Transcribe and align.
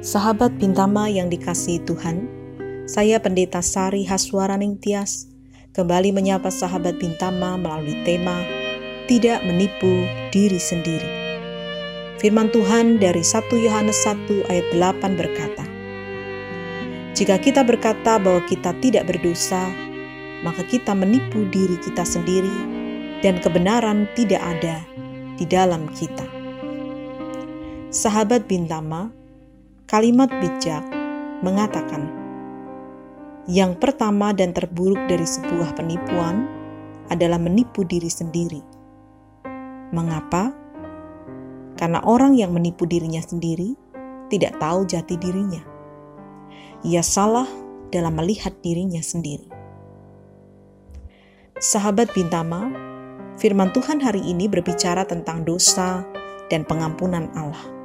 Sahabat 0.00 0.56
Bintama 0.56 1.12
yang 1.12 1.28
dikasihi 1.28 1.84
Tuhan, 1.84 2.24
saya 2.88 3.20
Pendeta 3.20 3.60
Sari 3.60 4.08
Haswaraning 4.08 4.80
Tias 4.80 5.28
kembali 5.76 6.08
menyapa 6.16 6.48
sahabat 6.48 6.96
Bintama 6.96 7.60
melalui 7.60 8.00
tema 8.08 8.40
Tidak 9.04 9.44
Menipu 9.44 10.08
Diri 10.32 10.56
Sendiri. 10.56 11.04
Firman 12.16 12.48
Tuhan 12.48 12.96
dari 12.96 13.20
1 13.20 13.44
Yohanes 13.60 14.00
1 14.08 14.48
ayat 14.48 14.72
8 14.72 15.20
berkata, 15.20 15.68
Jika 17.12 17.36
kita 17.36 17.60
berkata 17.60 18.16
bahwa 18.16 18.40
kita 18.48 18.72
tidak 18.80 19.04
berdosa, 19.04 19.68
maka 20.40 20.64
kita 20.64 20.96
menipu 20.96 21.44
diri 21.52 21.76
kita 21.76 22.08
sendiri 22.08 22.56
dan 23.20 23.36
kebenaran 23.36 24.08
tidak 24.16 24.40
ada 24.40 24.80
di 25.36 25.44
dalam 25.44 25.92
kita. 25.92 26.24
Sahabat 27.92 28.48
Bintama, 28.48 29.19
Kalimat 29.90 30.30
bijak 30.38 30.86
mengatakan, 31.42 32.06
"Yang 33.50 33.74
pertama 33.82 34.30
dan 34.30 34.54
terburuk 34.54 35.02
dari 35.10 35.26
sebuah 35.26 35.74
penipuan 35.74 36.46
adalah 37.10 37.42
menipu 37.42 37.82
diri 37.82 38.06
sendiri." 38.06 38.62
Mengapa? 39.90 40.54
Karena 41.74 42.06
orang 42.06 42.38
yang 42.38 42.54
menipu 42.54 42.86
dirinya 42.86 43.18
sendiri 43.18 43.74
tidak 44.30 44.62
tahu 44.62 44.86
jati 44.86 45.18
dirinya. 45.18 45.66
Ia 46.86 47.02
salah 47.02 47.50
dalam 47.90 48.14
melihat 48.14 48.54
dirinya 48.62 49.02
sendiri. 49.02 49.50
Sahabat 51.58 52.14
Bintama, 52.14 52.70
firman 53.42 53.74
Tuhan 53.74 53.98
hari 53.98 54.22
ini 54.22 54.46
berbicara 54.46 55.02
tentang 55.02 55.42
dosa 55.42 56.06
dan 56.46 56.62
pengampunan 56.62 57.26
Allah. 57.34 57.79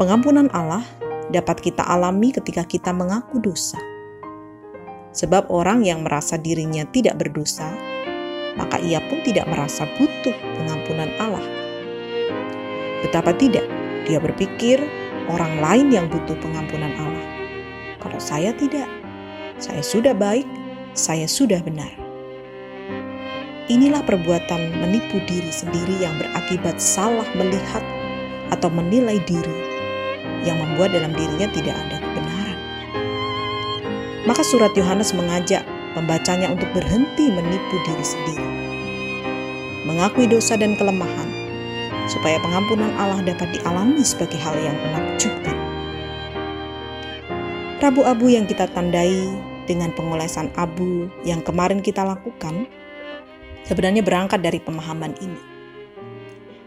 Pengampunan 0.00 0.48
Allah 0.56 0.80
dapat 1.28 1.60
kita 1.60 1.84
alami 1.84 2.32
ketika 2.32 2.64
kita 2.64 2.96
mengaku 2.96 3.36
dosa. 3.44 3.76
Sebab 5.12 5.52
orang 5.52 5.84
yang 5.84 6.00
merasa 6.00 6.40
dirinya 6.40 6.88
tidak 6.88 7.20
berdosa, 7.20 7.68
maka 8.56 8.80
ia 8.80 9.04
pun 9.04 9.20
tidak 9.20 9.44
merasa 9.52 9.84
butuh 10.00 10.32
pengampunan 10.32 11.12
Allah. 11.20 11.44
Betapa 13.04 13.36
tidak, 13.36 13.68
dia 14.08 14.16
berpikir 14.16 14.80
orang 15.28 15.60
lain 15.60 15.86
yang 15.92 16.06
butuh 16.08 16.40
pengampunan 16.40 16.96
Allah. 16.96 17.26
Kalau 18.00 18.16
saya 18.16 18.56
tidak, 18.56 18.88
saya 19.60 19.84
sudah 19.84 20.16
baik, 20.16 20.48
saya 20.96 21.28
sudah 21.28 21.60
benar. 21.60 21.92
Inilah 23.68 24.00
perbuatan 24.08 24.80
menipu 24.80 25.20
diri 25.28 25.52
sendiri 25.52 26.00
yang 26.00 26.16
berakibat 26.16 26.80
salah 26.80 27.28
melihat 27.36 27.84
atau 28.48 28.72
menilai 28.72 29.20
diri 29.28 29.71
yang 30.42 30.58
membuat 30.58 30.94
dalam 30.94 31.14
dirinya 31.14 31.48
tidak 31.50 31.76
ada 31.76 31.96
kebenaran. 32.02 32.58
Maka 34.22 34.42
surat 34.46 34.70
Yohanes 34.78 35.14
mengajak 35.14 35.66
pembacanya 35.98 36.50
untuk 36.50 36.70
berhenti 36.72 37.30
menipu 37.30 37.76
diri 37.86 38.06
sendiri. 38.06 38.48
Mengakui 39.82 40.30
dosa 40.30 40.54
dan 40.54 40.78
kelemahan, 40.78 41.30
supaya 42.06 42.38
pengampunan 42.38 42.94
Allah 42.98 43.22
dapat 43.22 43.50
dialami 43.58 44.02
sebagai 44.02 44.38
hal 44.38 44.54
yang 44.62 44.78
menakjubkan. 44.78 45.56
Rabu 47.82 48.06
abu 48.06 48.30
yang 48.30 48.46
kita 48.46 48.70
tandai 48.70 49.26
dengan 49.66 49.90
pengolesan 49.90 50.54
abu 50.54 51.10
yang 51.26 51.42
kemarin 51.42 51.82
kita 51.82 52.06
lakukan, 52.06 52.70
sebenarnya 53.66 54.06
berangkat 54.06 54.38
dari 54.38 54.62
pemahaman 54.62 55.18
ini. 55.18 55.42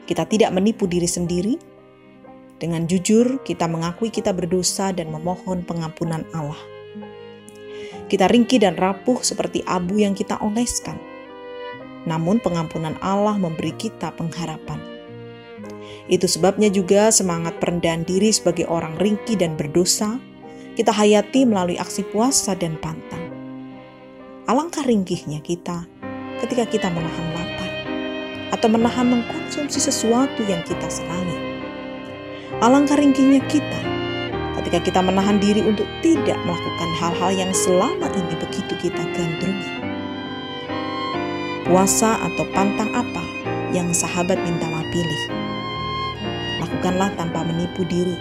Kita 0.06 0.28
tidak 0.28 0.52
menipu 0.52 0.86
diri 0.86 1.08
sendiri, 1.08 1.56
dengan 2.56 2.88
jujur, 2.88 3.44
kita 3.44 3.68
mengakui 3.68 4.08
kita 4.08 4.32
berdosa 4.32 4.96
dan 4.96 5.12
memohon 5.12 5.68
pengampunan 5.68 6.24
Allah. 6.32 6.60
Kita 8.08 8.32
ringkih 8.32 8.64
dan 8.64 8.80
rapuh 8.80 9.20
seperti 9.20 9.60
abu 9.68 10.00
yang 10.00 10.16
kita 10.16 10.40
oleskan. 10.40 10.96
Namun, 12.08 12.40
pengampunan 12.40 12.96
Allah 13.04 13.36
memberi 13.36 13.76
kita 13.76 14.16
pengharapan. 14.16 14.80
Itu 16.08 16.32
sebabnya 16.32 16.72
juga 16.72 17.12
semangat 17.12 17.60
perendahan 17.60 18.08
diri 18.08 18.32
sebagai 18.32 18.70
orang 18.72 18.96
ringkih 19.02 19.36
dan 19.36 19.58
berdosa 19.58 20.22
kita 20.78 20.94
hayati 20.94 21.50
melalui 21.50 21.76
aksi 21.82 22.06
puasa 22.08 22.54
dan 22.54 22.78
pantang. 22.78 23.26
Alangkah 24.46 24.86
ringkihnya 24.86 25.42
kita 25.42 25.90
ketika 26.46 26.70
kita 26.70 26.88
menahan 26.94 27.28
lapar 27.34 27.72
atau 28.54 28.68
menahan 28.70 29.08
mengkonsumsi 29.10 29.82
sesuatu 29.82 30.46
yang 30.46 30.62
kita 30.62 30.86
senangi 30.86 31.55
Alangkah 32.64 32.96
ringkihnya 32.96 33.44
kita 33.52 33.82
ketika 34.62 34.80
kita 34.80 35.00
menahan 35.04 35.44
diri 35.44 35.60
untuk 35.60 35.84
tidak 36.00 36.40
melakukan 36.48 36.90
hal-hal 36.96 37.32
yang 37.36 37.52
selama 37.52 38.08
ini 38.16 38.34
begitu 38.40 38.74
kita 38.80 39.04
gandrungi. 39.12 39.72
Puasa 41.68 42.16
atau 42.16 42.48
pantang 42.56 42.88
apa 42.96 43.24
yang 43.76 43.92
sahabat 43.92 44.40
minta 44.40 44.72
pilih? 44.96 45.24
Lakukanlah 46.64 47.12
tanpa 47.20 47.44
menipu 47.44 47.84
diri, 47.84 48.16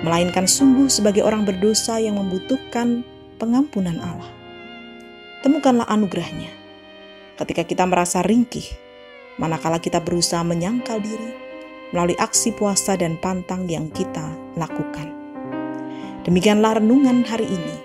melainkan 0.00 0.48
sungguh 0.48 0.88
sebagai 0.88 1.20
orang 1.20 1.44
berdosa 1.44 2.00
yang 2.00 2.16
membutuhkan 2.16 3.04
pengampunan 3.36 4.00
Allah. 4.00 4.32
Temukanlah 5.44 5.84
anugerahnya 5.84 6.48
ketika 7.36 7.68
kita 7.68 7.84
merasa 7.84 8.24
ringkih, 8.24 8.64
manakala 9.36 9.76
kita 9.76 10.00
berusaha 10.00 10.40
menyangkal 10.40 10.98
diri, 10.98 11.47
melalui 11.94 12.16
aksi 12.20 12.52
puasa 12.52 12.94
dan 12.98 13.16
pantang 13.18 13.64
yang 13.66 13.88
kita 13.92 14.24
lakukan. 14.58 15.08
Demikianlah 16.28 16.82
renungan 16.82 17.24
hari 17.24 17.48
ini. 17.48 17.76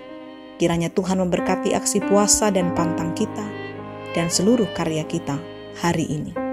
Kiranya 0.60 0.92
Tuhan 0.92 1.18
memberkati 1.18 1.72
aksi 1.72 2.04
puasa 2.04 2.52
dan 2.52 2.76
pantang 2.76 3.16
kita 3.16 3.46
dan 4.12 4.30
seluruh 4.30 4.68
karya 4.76 5.02
kita 5.08 5.40
hari 5.80 6.06
ini. 6.06 6.43